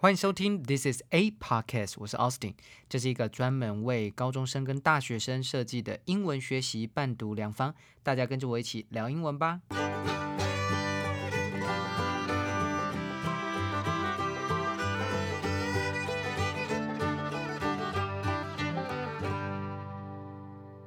[0.00, 2.54] 欢迎收听 This is a podcast，我是 Austin，
[2.88, 9.60] 这是一个专门为高中生跟大学生设计的英文学习伴读良方，大家跟着我一起聊英文吧。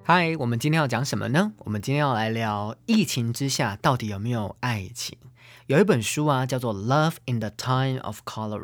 [0.03, 1.51] 嗨，我们今天要讲什么呢？
[1.57, 5.17] 我们今天要来聊疫情之下到底有没有爱情。
[5.71, 8.59] 有一本书啊，叫做《Love in the Time of Cholera》，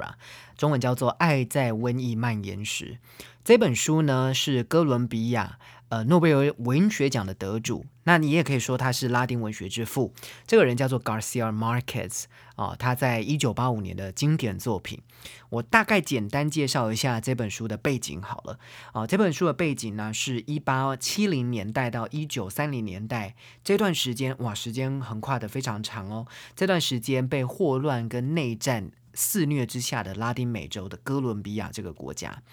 [0.58, 2.98] 中文叫做《爱在瘟疫蔓延时》。
[3.46, 5.58] 这本书呢是哥伦比亚
[5.90, 10.14] 呃诺贝尔文学奖的得主，那你也可以说他是拉丁文学之父。
[10.46, 15.02] 这个人叫做 Garcia Marquez 啊，他在一九八五年的经典作品。
[15.50, 18.60] 我大概简单介绍一下这本书的背景好了
[18.92, 19.08] 啊。
[19.08, 26.28] 这本书的背景呢是一八七零年代到一九三零年代这段时间，哇，时间横跨的非常长哦。
[26.56, 28.92] 这段时间被霍乱跟内战。
[29.18, 32.44] 肆虐之下的拉丁美洲的哥伦比亚这个国家，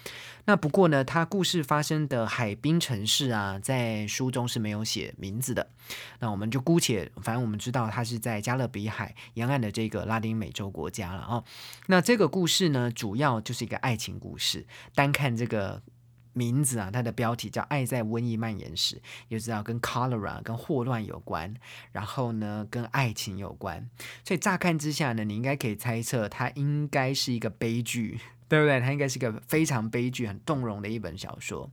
[0.45, 5.69] 那不过呢，它故事发生的海滨城市啊，在书中是没有写名字的。
[6.17, 11.43] 那我们就姑且，反正我们知道它是在加勒比海沿岸的这个拉丁美洲国家了哦。
[11.85, 14.65] 那这个故事呢，主要就是一个爱情故事。
[14.95, 15.83] 单看这个。
[16.35, 18.95] 名字啊，它的标题叫《爱在瘟疫蔓延时》，
[19.29, 21.53] 就知道跟 cholera 跟霍乱有关，
[21.93, 23.89] 然后呢跟爱情有关，
[24.25, 28.19] 所以乍看之下呢，你应该可以猜测它应该是一个悲剧，
[28.49, 28.81] 对不对？
[28.81, 31.71] 它应该是一个非常悲剧、很动容的一本小说。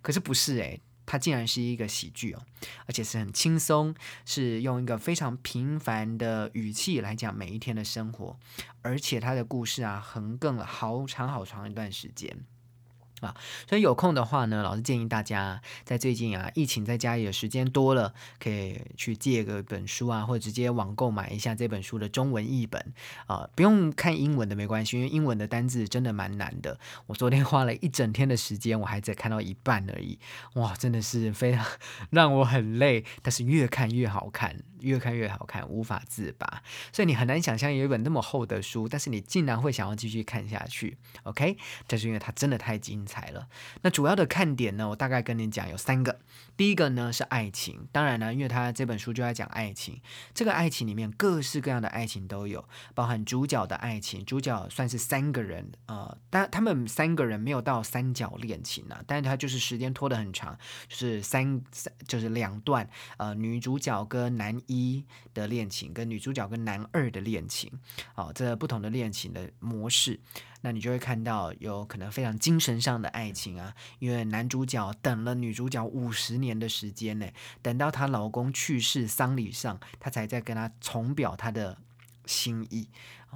[0.00, 2.42] 可是不是诶，它竟然是一个喜剧哦，
[2.86, 3.92] 而且是很轻松，
[4.24, 8.38] 是用一个非常平凡的语气来讲每一天的生活，
[8.82, 12.44] 而且它的故事啊横亘了好长好长一段时间。
[13.24, 13.34] 啊，
[13.68, 22.92] 所以有空的话呢，老师建议大家在最近啊，疫情在家里的时间多了，可以去借个本书啊，或者直接网购买一下这本书的中文译本
[23.26, 26.78] 啊，不用看英文的没关系，因为英文的单字真的蛮难的。
[27.06, 30.18] 我昨天花了一整天的时间，我还在看到一半而已，
[30.54, 31.64] 哇，真的是非常
[32.10, 34.56] 让我很累，但是越看越好看。
[34.84, 40.98] 越看越好看，无法自拔，所以你很难想象有一本那么厚的书，但是你竟然会想要继续看下去。
[41.22, 41.56] OK，
[41.88, 43.48] 这是因为它真的太精彩了。
[43.82, 46.20] 那主要的看点呢，我大概跟你讲有三个。
[46.56, 50.00] 第一个呢是爱情，当然呢，因为他这本书就在讲爱情，
[50.32, 52.64] 这个爱情里面各式各样的爱情都有，
[52.94, 67.68] 包含主角的爱情，主角算是三个人，呃，但他们三个人没有到三角恋情啊，但是他就是时间拖得很长，就是三三就是两段，呃，女主角跟男一的恋情，跟女主角跟男二的恋情，
[68.14, 70.20] 哦，这不同的恋情的模式。
[70.64, 77.28] 那你就会看到有可能非常精神上的爱情啊，因为男主角等了女主角五十年的时间呢，
[77.60, 81.76] 等到她老公去世丧礼上，她才在跟他重表她的
[82.24, 82.88] 心意。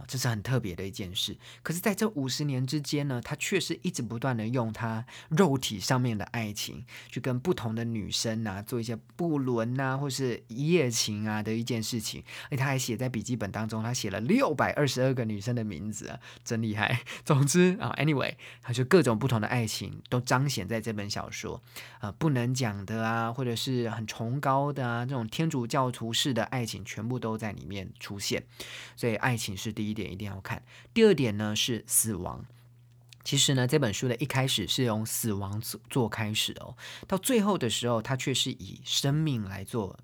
[0.06, 12.22] 这是很特别的一件事，可是在这五十年之间呢，他确实一直不断的用他肉体上面的爱情，去跟不同的女生啊做一些不伦啊，或是一夜情啊的一件事情。
[12.50, 17.00] 而他还写在笔记本当中，他写了六百二十二个女生的名字啊，真厉害。
[17.26, 21.60] 总之啊，anyway，他就各种不同的爱情都彰显在这本小说
[21.98, 28.44] 啊，不能讲的啊，或者是很崇高的啊，这种天主教徒式的爱情全部都在里面出现。
[28.94, 29.87] 所以爱情是第。
[29.87, 30.62] 一一点一定要看。
[30.92, 32.44] 第二点呢是死亡。
[33.24, 36.74] 其实呢，这本书的一开始是用死亡做做开始哦，
[37.06, 39.98] 到最后的时候，它却是以生命来做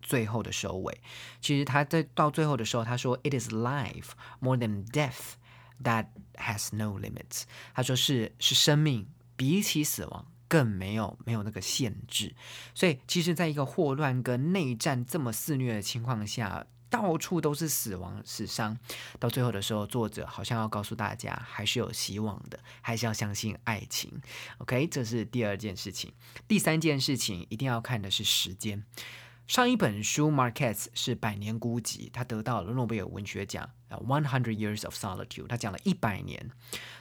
[0.00, 0.98] 最后的收尾。
[1.42, 5.34] 其实他在到最后的时候，他说：“It is life more than death
[5.84, 6.06] that
[6.36, 7.42] has no limits。”
[7.74, 9.06] 他说是是生命
[9.36, 12.34] 比起死亡更没有没有那个限制。
[12.74, 16.66] 所以，其实在一个霍乱跟内战这么肆虐的情况下。
[16.90, 18.76] 到处都是死亡死伤，
[19.18, 24.20] 到最后的时候，作者好像要告诉大家，还是有希望的，还是要相信爱情。
[24.58, 26.12] OK，这是第二件事情。
[26.48, 28.84] 第三件事情一定要看的是时间。
[29.50, 33.68] 上一本书 Marquez 是《百年孤寂》，他得到了诺贝尔文学奖。
[33.88, 36.52] 啊 One Hundred Years of Solitude，他讲了一百年。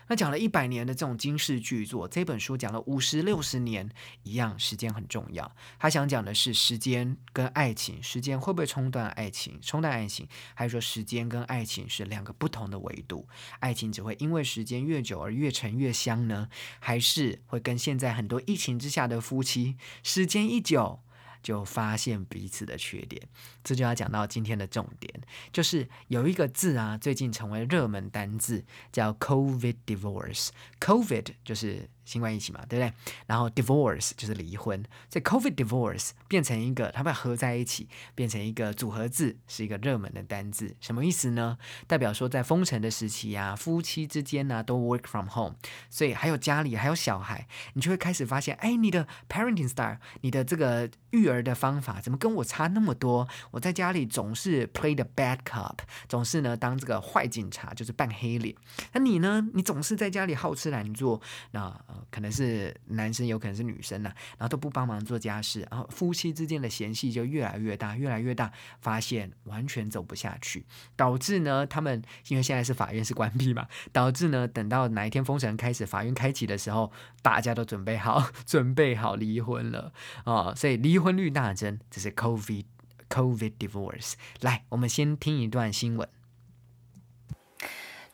[0.08, 3.88] 那讲了一百年的这种惊世巨作，这本书讲了五十六十年，
[4.24, 5.56] 一样时间很重要。
[5.78, 9.60] 他想讲的是时间跟爱情，时间会不会冲断爱情？
[9.62, 13.28] 冲断爱情，还是说时间跟爱情是两个不同的维度？
[13.60, 16.50] 爱情只会因为时间越久而越沉越香呢？
[16.80, 21.02] 还是会跟现在很多疫情之下的夫妻，时间一久？
[21.42, 23.22] 就发现彼此的缺点，
[23.64, 25.14] 这就要讲到今天的重点，
[25.52, 30.50] 就是有一个字啊，最近成为热门单字，叫 COVID divorce。
[30.80, 32.92] COVID 就是新冠疫情嘛，对不对？
[33.28, 40.76] 然后 divorce 就是离婚，所以 COVID divorce 变成一个，它们合在一起，变成一个组合字，是一个热门的单字。
[40.82, 41.60] 什么意思呢？
[41.86, 45.56] 代表说在封城的时期呀，夫妻之间呢都 work from home，
[45.92, 53.28] 所以还有家里还有小孩，你就会开始发现，哎，你的 parenting style，你的这个育儿的方法怎么跟我差那么多？
[53.52, 55.78] 我在家里总是 play the bad cop，
[56.08, 58.56] 总是呢当这个坏警察，就是扮黑脸。
[58.94, 59.48] 那你呢？
[59.54, 61.22] 你总是在家里好吃懒做，
[61.52, 61.70] 那
[62.10, 68.52] 可能是男生，有可能是女生呐，然后都不帮忙做家事，然后夫妻之间的嫌隙就越来越大，越来越大，
[68.82, 70.66] 发现完全走不下去，
[70.96, 76.92] 导致呢他们因为现在是法院是关闭嘛，导致呢等到哪一天封城开始，法院开启的时候，
[77.22, 79.94] 大家都准备好， 准备好离婚了
[80.24, 82.66] 啊，所以离婚率大增，这是 COVID
[83.10, 84.14] COVID divorce。
[84.42, 86.08] 来，我们先听一段新闻。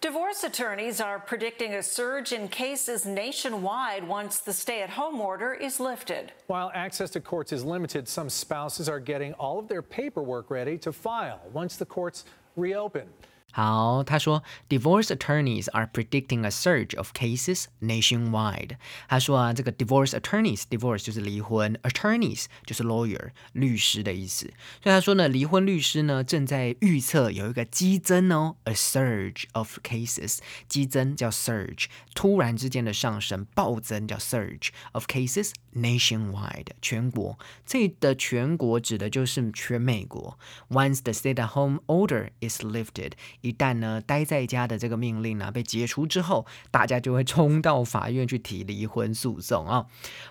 [0.06, 5.52] Divorce attorneys are predicting a surge in cases nationwide once the stay at home order
[5.56, 6.32] is lifted.
[6.46, 10.78] While access to courts is limited, some spouses are getting all of their paperwork ready
[10.78, 12.26] to file once the courts
[12.56, 13.08] reopen.
[13.55, 18.77] 好，他说，divorce attorneys are predicting a surge of cases nationwide。
[19.09, 24.47] 他说啊，这个 divorce attorneys，divorce 就是离婚，attorneys 就是 lawyer 律师的意思。
[24.81, 30.39] 所以他说呢，离婚律师呢正在预测有一个激增哦，a surge of cases，
[30.69, 37.37] 激增叫 surge，突然之间的上升，暴增叫 surge of cases nationwide，全国。
[37.67, 40.39] 这的全国指的就是全美国。
[40.69, 43.15] Once the stay-at-home order is lifted。
[43.46, 49.86] 一旦呢待在家的这个命令呢被解除之后，大家就会冲到法院去提离婚诉讼啊。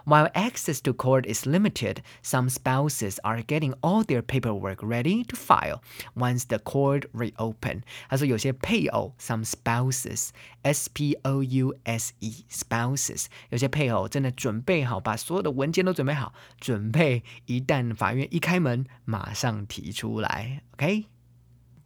[0.05, 5.37] While access to court is limited, some spouses are getting all their paperwork ready to
[5.37, 5.81] file
[6.17, 7.83] once the court reopen。
[8.09, 20.63] 他说有些配偶，some spouses，s p o u s e spouses，有些配偶真的准备好把所有的文件都准备好，准备一旦法院一开门，马上提出来。
[20.73, 21.14] OK。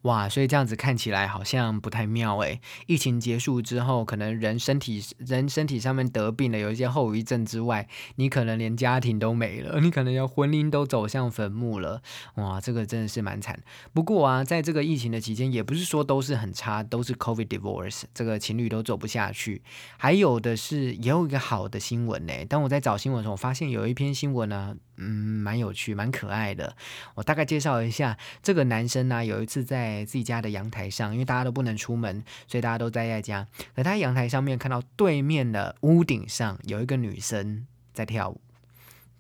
[0.09, 2.63] 哇，所以这样子看起来好像不太妙诶。
[2.87, 12.01] 疫情结束之后，可能人身体人身体上面得病了，有一些后遗症之外，你可能连家庭都没了，你可能要婚姻都走向坟墓了。
[12.37, 13.63] 哇，这个真的是蛮惨。
[13.93, 19.61] 不过啊，在这个疫情的期间，也不是说都是很差，都是 COVID divorce，这个情侣都走不下去。
[19.99, 22.33] 还有的是，也有一个好的新闻呢。
[22.49, 25.06] 当我在找新闻的时候，我发现有一篇新闻呢，嗯，
[25.43, 26.77] 蛮有趣，蛮可爱的。
[27.15, 33.47] 我大概介绍一下，这个男生呢，有一次在自己家的阳台上，因为大家都不能出门，所以大家都待在家。
[33.75, 38.41] 可他阳台上面看到对面的屋顶上有一个女生在跳舞，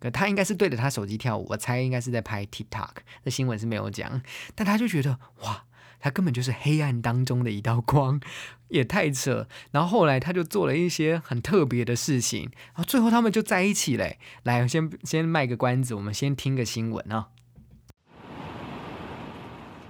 [0.00, 2.90] 可他应该是对着他手机跳舞，我猜应该是在拍 TikTok。
[3.22, 4.20] 那新闻是没有讲，
[4.54, 5.64] 但他就觉得哇，
[6.00, 8.20] 他根本就是黑暗当中的一道光，
[8.68, 9.46] 也太扯。
[9.70, 14.18] 然后后来他就做了一些很特别的事情，然后最后他们就在一起嘞。
[14.42, 17.28] 来，先先卖个关子，我们先听个新闻啊。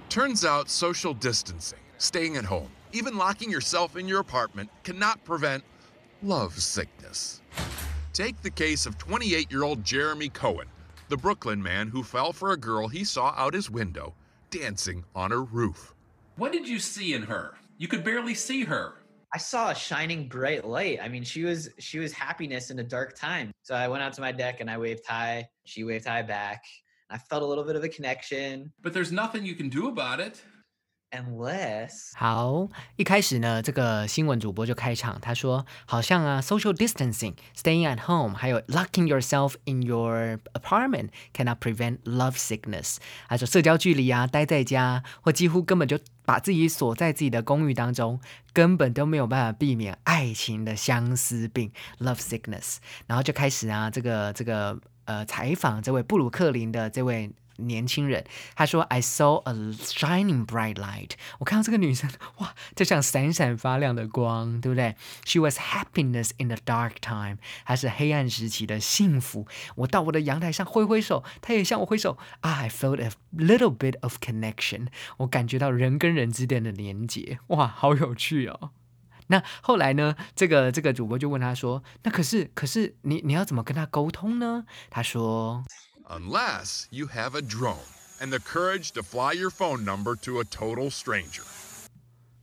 [0.09, 5.61] Turns out social distancing, staying at home, even locking yourself in your apartment cannot prevent
[6.23, 7.41] love sickness.
[8.11, 10.65] Take the case of 28 year old Jeremy Cohen,
[11.09, 14.15] the Brooklyn man who fell for a girl he saw out his window
[14.49, 15.93] dancing on her roof.
[16.39, 17.55] What did you see in her?
[17.77, 18.93] You could barely see her.
[19.33, 20.99] I saw a shining bright light.
[21.03, 23.51] I mean, she was she was happiness in a dark time.
[23.61, 25.49] So I went out to my deck and I waved hi.
[25.65, 26.63] She waved hi back.
[27.09, 28.71] I felt a little bit of a connection.
[28.81, 30.41] But there's nothing you can do about it.
[31.11, 42.97] Unless 好，一开始呢，这个新闻主播就开场，他说，好像啊，social distancing, staying at home，还有 locking yourself in your apartment cannot prevent love sickness。
[43.27, 48.19] 他说，社交距离啊，待在家，或几乎根本就把自己锁在自己的公寓当中，
[48.53, 52.77] 根本都没有办法避免爱情的相思病 love sickness。
[53.07, 54.79] 然后就开始啊，这个这个。
[55.05, 57.31] 呃，采访这位布鲁克林的这位
[57.67, 58.25] 年轻人，
[58.55, 67.37] 他说：“I saw a shining bright light。”我看到这个女生， 哇，就像闪闪发亮的光，对不对？She was happiness in the dark time。
[67.65, 69.47] 她是黑暗时期的幸福。
[69.75, 72.17] 我到我的阳台上挥挥手，她也向我挥手。
[72.41, 74.87] I felt a little bit of connection。
[75.17, 77.39] 我感觉到人跟人之间的连接。
[77.47, 78.71] 哇，好有趣哦。
[79.31, 80.15] 那后来呢？
[80.35, 85.63] 这个这个主播就问他说：“那可是可是你你要怎么跟他沟通呢？”他说
[86.08, 87.86] ：“Unless you have a drone
[88.20, 91.42] and the courage to fly your phone number to a total stranger。”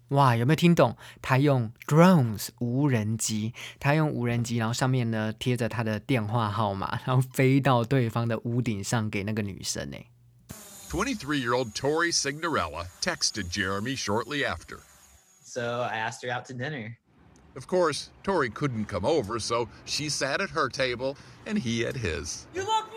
[0.09, 0.97] 哇，有没有听懂？
[1.21, 9.97] 他用 drones 无人机，他用无人机，然后上面呢贴着他的电话号码，然后飞到对方的屋顶上给那个女生呢。
[10.89, 14.79] Twenty-three-year-old Tori Signorella texted Jeremy shortly after.
[15.45, 16.97] So I asked her out to dinner.
[17.55, 21.95] Of course, Tori couldn't come over, so she sat at her table and he at
[21.95, 22.45] his.
[22.53, 22.94] You look beautiful!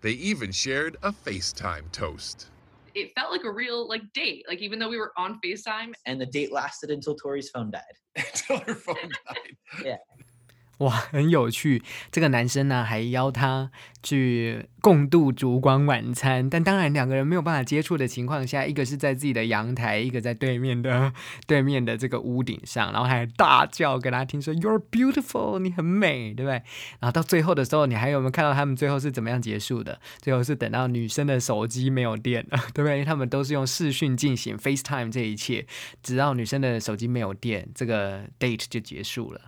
[0.00, 2.48] they even shared a FaceTime toast.
[2.94, 4.44] It felt like a real like date.
[4.48, 7.82] Like even though we were on FaceTime, And the date lasted until Tori's phone died.
[8.16, 9.56] Until her phone died.
[10.78, 11.82] 哇，很有趣。
[12.10, 13.70] 这个男生呢，还邀她
[14.02, 21.12] 去共度烛光晚餐，但当然两个人没有办法接触的情况下，一个是在自己的阳台，一个在对面的
[21.46, 26.62] 对面的这个屋顶上，然后还大叫给他听说 “You're beautiful”，你很美，对不对？
[27.00, 29.98] 然后到最后的时候，你还有没有看到他们最后是怎么样结束的？
[30.20, 33.02] 最后是等到女生的手机没有电了，对不对？
[33.02, 35.66] 他们都是用视讯进行 FaceTime 这一切，
[36.02, 39.40] 直到女生的手机没有电，这个 date 就结束了。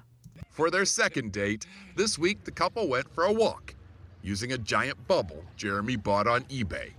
[0.58, 3.76] For their second date, this week the couple went for a walk
[4.24, 6.94] using a giant bubble Jeremy bought on eBay.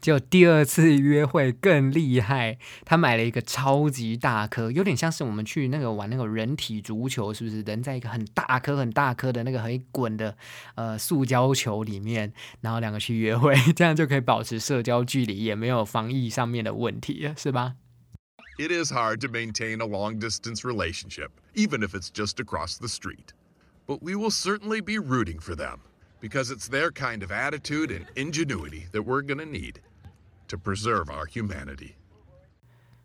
[0.00, 7.62] 就第二次约会更厉害，他买了一个超级大颗，有点像是我们去那个玩那个人体足球，是不是？
[7.62, 10.36] 人在一个很大颗、很大颗的那个可以滚的
[10.74, 17.74] 呃塑胶球里面，然后两个去约会， 这样就可以保持社交距离，也没有防疫上面的问题，是吧？
[18.60, 23.32] It is hard to maintain a long distance relationship, even if it's just across the street.
[23.86, 25.80] But we will certainly be rooting for them
[26.20, 29.80] because it's their kind of attitude and ingenuity that we're going to need
[30.48, 31.96] to preserve our humanity.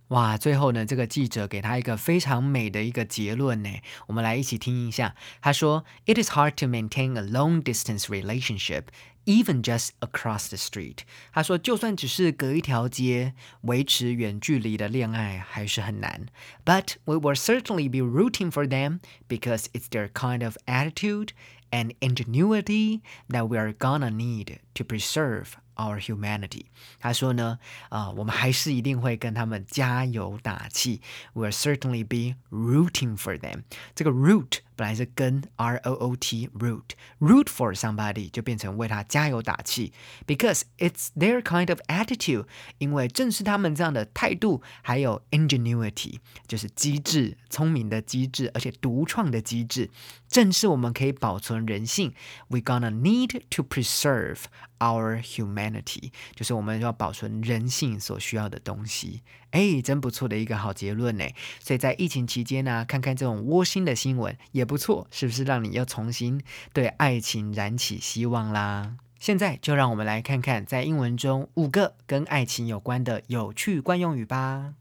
[0.08, 3.70] 哇，最后呢，这个记者给他一个非常美的一个结论呢，
[4.08, 5.14] 我们来一起听一下。
[5.40, 8.86] 他说：“It is hard to maintain a long distance relationship,
[9.24, 16.26] even just across the street。”他说，就算只是隔一条街，维持远距离的恋爱还是很难。
[16.64, 21.28] But we will certainly be rooting for them because it's their kind of attitude
[21.70, 26.66] and ingenuity that we are gonna need to preserve our humanity。
[26.98, 31.00] 他说呢，啊、我们还是一定会跟他们加油打气。
[31.34, 33.62] We'll certainly be rooting for them。
[33.94, 39.92] 这个 root 本来是跟 R O O T root root for somebody 就变成为他加油打气，
[40.26, 42.46] because it's their kind of attitude。
[42.78, 49.90] 因为正是他们这样的态度，还有 ingenuity，就是机智、聪明的机智，而且独创的机智，
[50.28, 52.14] 正是我们可以保存人性。
[52.48, 54.44] We gonna need to preserve
[54.79, 59.21] our humanity，就是我们要保存人性所需要的东西。
[59.51, 61.25] 哎，真不错的一个好结论呢。
[61.59, 66.41] 所以在疫情期间呢、看看这种窝心的新闻也不错，是不是让你又重新
[66.73, 68.97] 对爱情燃起希望啦？
[69.17, 74.73] 现在就让我们来看看在英文中五个跟爱情有关的有趣惯用语吧。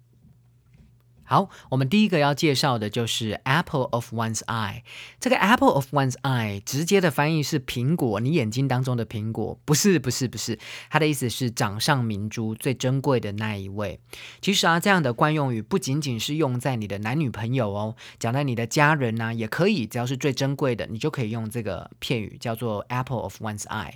[1.25, 4.83] 好，我们第一个要介绍的就是 apple of one's eye。
[5.19, 10.59] 这个 apple of one's eye 直接的翻译是苹果，你眼睛当中的苹果，不是，不是，不是，
[10.91, 13.99] 它的意思是掌上明珠，最珍贵的那一位。
[14.41, 23.95] 其实啊，这样的惯用语不仅仅是用在你的男女朋友哦，讲在你的家人呐、也可以，只要是最珍贵的，你就可以用这个片语，叫做 apple of one's eye。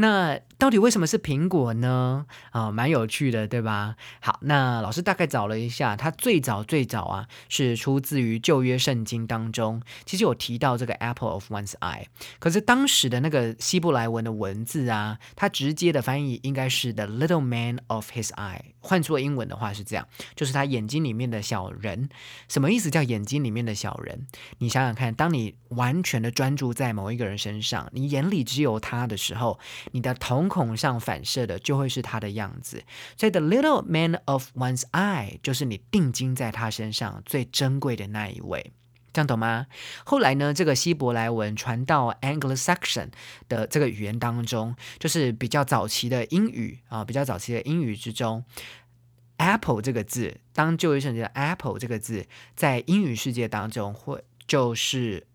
[0.00, 2.24] 那到底为什么是苹果呢？
[2.52, 3.96] 啊、蛮有趣的，对吧？
[4.20, 12.06] 好，那老师大概找了一下，它最早最早啊是出自于旧约圣经当中，其实有提到这个 apple of one's eye。
[12.38, 18.60] 可是当时的那个希伯来文的文字啊，它直接的翻译应该是 the little man of his eye。
[18.80, 22.08] 换作英文的话是这样，就是他眼睛里面的小人。
[22.48, 24.26] 什么意思叫眼睛里面的小人？
[24.58, 29.58] 你想想看，当你完全的专注在某一个人身上，你眼里只有他的时候，
[29.92, 32.82] 你的瞳孔上反射的就会是他的样子。
[33.16, 38.72] 所以，the little man of one's eye 就是你定睛在他身上最珍贵的那一位。
[39.12, 39.66] 这样懂吗？
[40.04, 43.08] 后来呢，这个希伯来文传到 Anglo-Saxon
[43.48, 48.44] 的这个语言当中，就是比较早期的英语啊，比较早期的英语之中
[49.38, 55.26] ，apple 这个字，当旧约圣经 apple 这个字，在英语世界当中会就是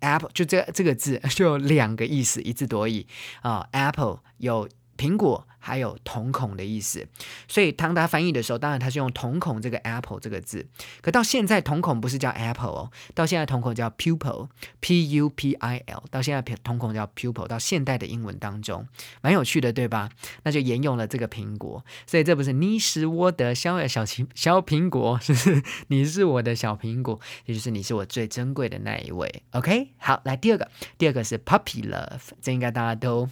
[0.00, 3.06] apple，就这这个字 就有两个意思，一字多义
[3.42, 3.68] 啊。
[3.72, 7.06] apple 有苹果，还有瞳孔的意思，
[7.48, 10.66] 所以当他翻译的时候，当然他是用瞳孔这个 apple 这个字。
[11.00, 18.86] 可到现在，瞳孔不是叫 apple 哦，到现在瞳孔叫 pupil，p u p i l，到现在瞳孔叫 pupil，到现代的英文当中，
[19.20, 20.10] 蛮有趣的，对吧？
[20.42, 25.62] 那就沿用了这个苹果，所以这不是你是我的小小苹小苹果，是不是？
[25.88, 29.42] 你是我的小苹果，也就是你是我最珍贵的那一位。
[29.52, 33.28] OK，好，来第二个，第二个是 puppy love，这应该大家都。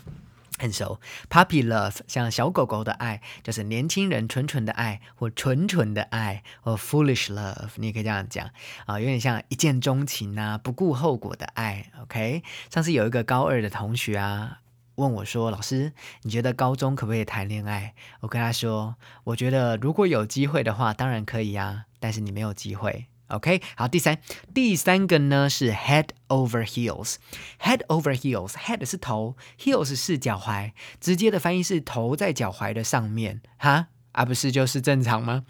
[0.62, 8.49] 很熟，puppy love 像小狗狗的爱，就是年轻人纯纯的爱，或纯纯的爱，或 foolish love，你也可以这样讲
[8.87, 11.90] 啊，有点像一见钟情啊，不顾后果的爱。
[12.02, 14.61] OK，上次有一个高二的同学啊。
[14.97, 24.19] 问我说：“老师，你觉得高中可不可以谈恋爱？”我跟他说：“我觉得如果有机会的话，当然可以呀、但是你没有机会。” OK，好，第三，
[24.55, 27.17] 第三个呢是 head over heels。
[27.61, 33.89] head over heels，head 是头，heels 是脚踝，直接的翻译是头在脚踝的上面，哈。
[34.12, 35.45] 啊，不是就是正常吗？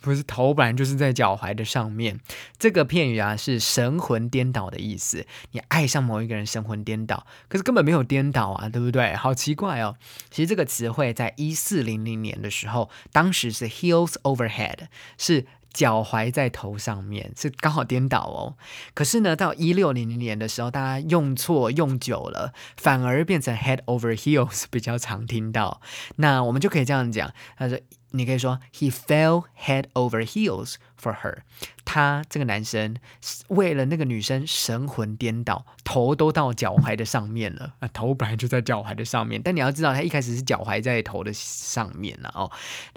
[0.00, 2.18] 不是头本来就是在脚踝的上面。
[2.58, 5.24] 这个片语啊是神魂颠倒的意思。
[5.52, 9.14] 你爱上某一个人，神魂颠倒，可是根本没有颠倒啊，对不对？
[9.14, 9.94] 好奇怪哦。
[10.28, 15.46] 其实这个词汇在一四零零年的时候，当时是 heels over head，是。
[15.72, 18.56] 脚踝在头上面是刚好颠倒哦，
[18.94, 25.80] 可是呢，到一六零零年的时候，大家用错用久了，反而变成 head over heels 比较常听到。
[26.16, 27.78] 那我们就可以这样讲，他说。
[28.12, 31.38] 你可以说 he fell head over heels for her。
[31.84, 32.96] 他这个男生
[33.48, 37.74] 为了那个女生神魂颠倒，头都到脚踝的上面了。
[37.80, 42.50] 啊，头本来就在脚踝的上面，但你要知道，他一开始是脚踝在头的上面了哦。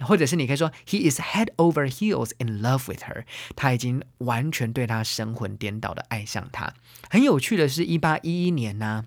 [0.06, 3.24] 或者是你可以说 he is head over heels in love with her。
[3.56, 6.74] 他已经完全对她神魂颠倒的爱上她。
[7.10, 9.06] 很有趣的是，一八一一年呢。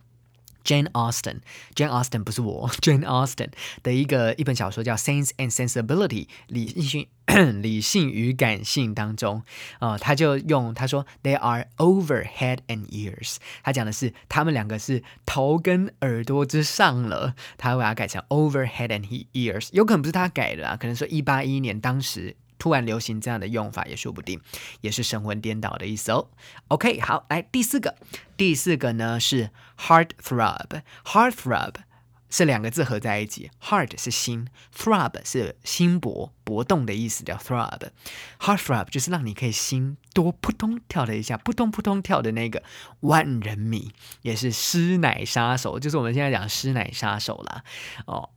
[0.66, 3.50] Jane Austen，Jane Austen 不是我，Jane Austen
[3.82, 7.06] 的一个一本小说叫《Sense and Sensibility》理性
[7.62, 9.42] 理性与感性当中，
[9.78, 22.36] 啊，他就用他说 They are over head and ears，他讲的是他们两个是头跟耳朵之上了，他把它改成 over head and ears，有可能不是他改的啊，可能说一八一一年当时。
[22.58, 24.40] 突然流行这样的用法也说不定，
[24.80, 26.28] 也是神魂颠倒的意思哦。
[26.68, 27.96] OK，好，来第四个，
[28.36, 31.74] 第四个呢是 heart throb，heart throb
[32.28, 42.62] 是两个字合在一起，heart 是心，throb 是心搏搏动的意思，叫 throb，heart throb 就是让你可以心多扑通跳了一下，扑通扑通跳的那个
[43.00, 47.62] 万人迷，也是师奶杀手，就是我们现在讲师奶杀手啦。
[48.06, 48.30] 哦。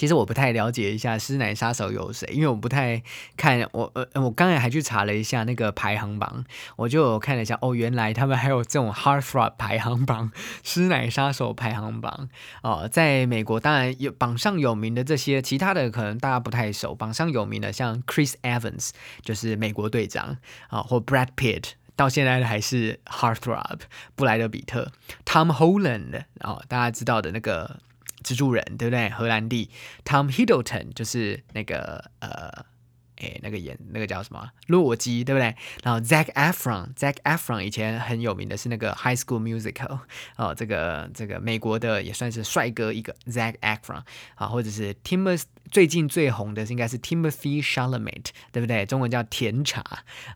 [0.00, 3.02] 其实我不太了解一下师奶杀手有谁，因为我不太
[3.36, 6.42] 看我呃，我刚才还去查了一下那个排行榜，
[6.76, 10.32] 我就看了一下哦，原来他们还有这种 Heartthrob 排行榜、
[10.64, 12.30] 师奶杀手排行榜
[12.62, 16.94] 哦，在美国当然有榜上有名的这些，其他的可能大家不太熟。
[16.94, 20.38] 榜上有名的像 Chris Evans 就是美国队长
[20.68, 23.80] 啊，或 Brad Pitt 到现在还是 Heartthrob，
[24.14, 24.92] 布莱德比特、
[25.26, 27.80] Tom Holland 哦，大家知道的那个。
[28.22, 29.10] 蜘蛛人对不对？
[29.10, 29.70] 荷兰弟
[30.04, 32.66] Tom Hiddleston 就是那个呃。
[33.22, 35.54] 诶，那个演那个叫什么洛基，对不对？
[35.82, 39.98] 然后 Zac Efron，Zac Efron 以前很有名的是那个 High School Musical
[40.36, 44.02] 哦，这个这个美国的也算是帅哥一个 Zac Efron
[44.36, 48.84] 啊，或者是 Timothy 最近最红的应该是 Timothy Chalamet，对不对？
[48.86, 49.80] 中文叫甜茶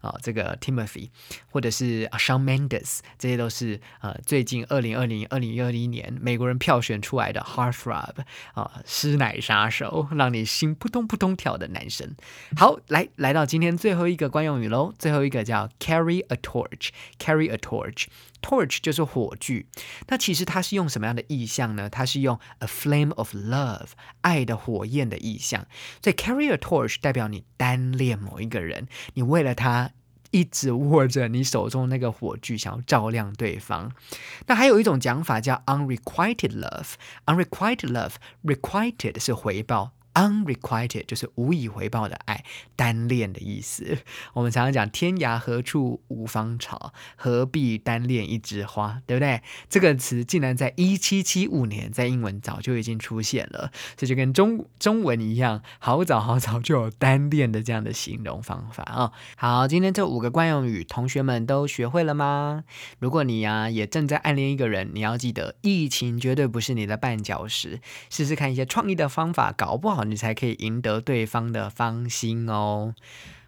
[0.00, 1.10] 啊，这个 Timothy
[1.50, 8.14] 或者是 Shawn Mendes，这些都是呃最近二零二零二零二一年美国人票选出来的 Heartthrob
[8.54, 12.14] 啊，师奶杀手，让你心扑通扑通跳的男生。
[12.56, 12.78] 好。
[12.88, 14.92] 来，来到今天最后一个惯用语喽。
[14.98, 16.90] 最后一个叫 carry a torch。
[17.18, 18.06] carry a Torch
[18.44, 19.66] torch 就是火炬。
[20.08, 21.88] 那其实它是用什么样的意象呢？
[21.88, 23.88] 它是用 a flame of love，
[24.20, 25.66] 爱的火焰的意象。
[26.02, 29.92] 所以 carry a torch 代表你单恋某一个人，你为了他
[30.30, 33.92] 一直握着你手中那个火炬，想要照亮对方。
[34.46, 36.94] 那还有一种讲法叫 unrequited love。
[37.26, 39.92] unrequited love，requited 是回报。
[40.14, 42.44] Unrequited 就是无以回报的爱，
[42.76, 43.98] 单恋的意思。
[44.32, 49.42] 我们常常讲“天涯何处无芳草，何必单恋一枝花”，对不对？
[49.68, 59.12] 这个词竟然在一七七五年在英文早就已经出现了，这就跟中中文一样，好早好早就有单恋的这样的形容方法啊。
[59.36, 62.62] 好，今天这五个惯用语，同学们都学会了吗？
[63.00, 70.03] 如果你呀也正在暗恋一个人，你要记得，疫情绝对不是你的绊脚石，试试看一些创意的方法，搞不好。
[70.04, 72.94] 你才可以赢得对方的芳心哦！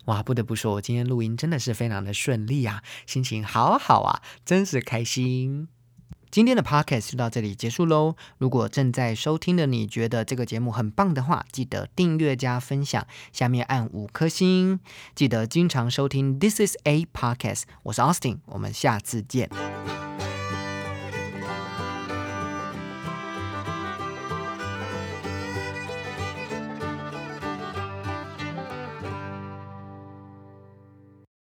[0.06, 5.68] 哇，不得不说，我今天录音真的是非常的顺利啊，心情好好啊，真是开心。
[6.30, 8.14] 今天的 podcast 就到这里结束喽。
[8.36, 14.80] 如果正在收听的你觉得这个节目很棒的话，记得订阅加分享，下面按五颗星。
[15.14, 19.48] 记得经常收听 This is a podcast，我是 Austin，我们下次见。